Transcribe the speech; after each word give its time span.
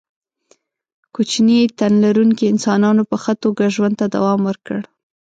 کوچني 1.15 1.59
تن 1.77 1.93
لرونکو 2.03 2.43
انسانانو 2.53 3.03
په 3.09 3.15
ښه 3.23 3.33
توګه 3.43 3.73
ژوند 3.75 3.95
ته 3.99 4.05
دوام 4.15 4.39
ورکړ. 4.49 4.79